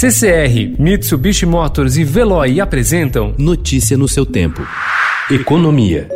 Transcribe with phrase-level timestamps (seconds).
[0.00, 4.62] CCR, Mitsubishi Motors e Veloy apresentam Notícia no seu tempo.
[5.28, 6.06] Economia.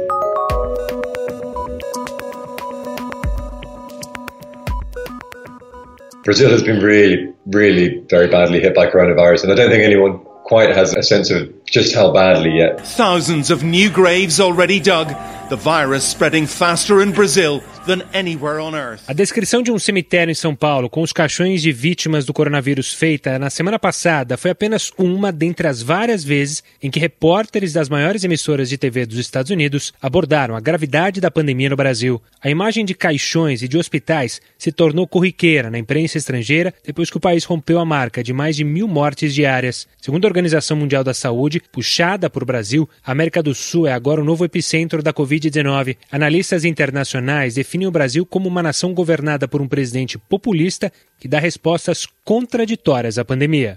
[6.24, 10.20] Brazil has been really, really very badly hit by coronavirus, and I don't think anyone
[10.44, 12.80] quite has a sense of just how badly yet.
[12.96, 15.08] Thousands of new graves already dug,
[15.48, 19.02] the virus spreading faster in Brazil than anywhere on earth.
[19.08, 22.92] A descrição de um cemitério em São Paulo com os caixões de vítimas do coronavírus
[22.92, 27.88] feita na semana passada foi apenas uma dentre as várias vezes em que repórteres das
[27.88, 32.20] maiores emissoras de TV dos Estados Unidos abordaram a gravidade da pandemia no Brasil.
[32.40, 37.16] A imagem de caixões e de hospitais se tornou corriqueira na imprensa estrangeira depois que
[37.16, 39.86] o país rompeu a marca de mais de mil mortes diárias.
[40.00, 44.20] Segundo a Organização Mundial da Saúde, puxada por Brasil, a América do Sul é agora
[44.20, 45.96] o novo epicentro da Covid-19.
[46.10, 51.38] Analistas internacionais definem o Brasil como uma nação governada por um presidente populista que dá
[51.38, 53.74] respostas contraditórias à pandemia.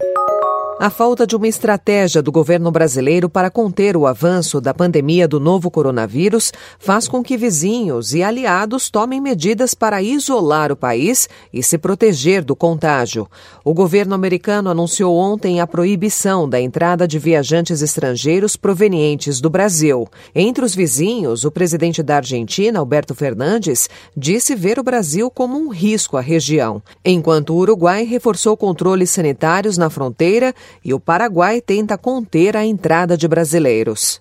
[0.78, 5.40] A falta de uma estratégia do governo brasileiro para conter o avanço da pandemia do
[5.40, 11.62] novo coronavírus faz com que vizinhos e aliados tomem medidas para isolar o país e
[11.62, 13.26] se proteger do contágio.
[13.64, 20.06] O governo americano anunciou ontem a proibição da entrada de viajantes estrangeiros provenientes do Brasil.
[20.34, 25.70] Entre os vizinhos, o presidente da Argentina, Alberto Fernandes, disse ver o Brasil como um
[25.70, 31.98] risco à região, enquanto o Uruguai reforçou controles sanitários na fronteira e o Paraguai tenta
[31.98, 34.20] conter a entrada de brasileiros.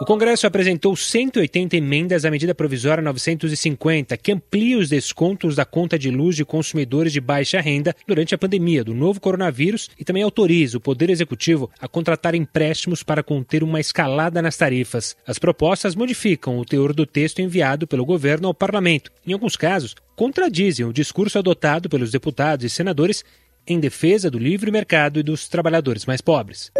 [0.00, 5.98] O Congresso apresentou 180 emendas à medida provisória 950, que amplia os descontos da conta
[5.98, 10.22] de luz de consumidores de baixa renda durante a pandemia do novo coronavírus e também
[10.22, 15.16] autoriza o Poder Executivo a contratar empréstimos para conter uma escalada nas tarifas.
[15.26, 19.10] As propostas modificam o teor do texto enviado pelo governo ao parlamento.
[19.26, 23.24] Em alguns casos, contradizem o discurso adotado pelos deputados e senadores
[23.68, 26.72] em defesa do livre mercado e dos trabalhadores mais pobres.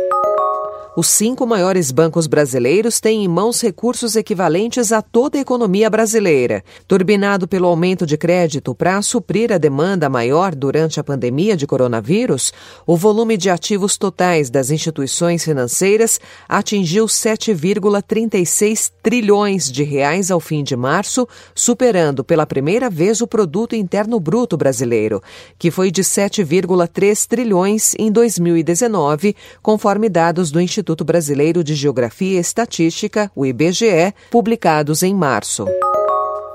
[0.98, 6.64] Os cinco maiores bancos brasileiros têm em mãos recursos equivalentes a toda a economia brasileira.
[6.88, 12.52] Turbinado pelo aumento de crédito para suprir a demanda maior durante a pandemia de coronavírus,
[12.84, 16.18] o volume de ativos totais das instituições financeiras
[16.48, 23.76] atingiu 7,36 trilhões de reais ao fim de março, superando pela primeira vez o produto
[23.76, 25.22] interno bruto brasileiro,
[25.56, 32.38] que foi de 7,3 trilhões em 2019, conforme dados do Instituto Instituto Brasileiro de Geografia
[32.38, 35.66] e Estatística, o IBGE, publicados em março.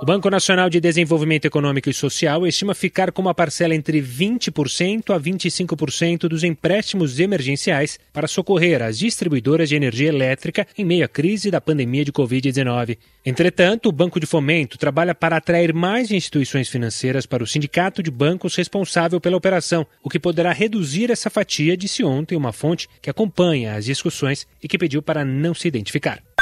[0.03, 5.15] O Banco Nacional de Desenvolvimento Econômico e Social estima ficar com uma parcela entre 20%
[5.15, 11.07] a 25% dos empréstimos emergenciais para socorrer as distribuidoras de energia elétrica em meio à
[11.07, 12.97] crise da pandemia de Covid-19.
[13.25, 18.11] Entretanto, o Banco de Fomento trabalha para atrair mais instituições financeiras para o sindicato de
[18.11, 23.09] bancos responsável pela operação, o que poderá reduzir essa fatia, disse ontem uma fonte que
[23.09, 26.21] acompanha as discussões e que pediu para não se identificar.